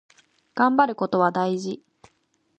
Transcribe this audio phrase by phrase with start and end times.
[0.55, 1.83] がんばることは大事。